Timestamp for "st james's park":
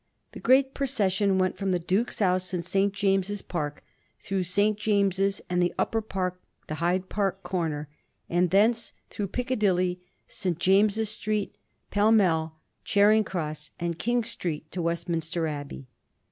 2.63-3.83